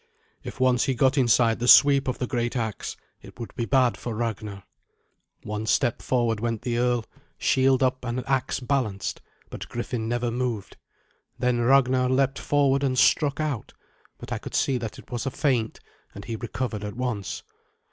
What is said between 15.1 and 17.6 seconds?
was a feint, and he recovered at once.